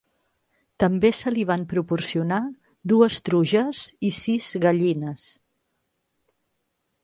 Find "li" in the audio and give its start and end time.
1.35-1.43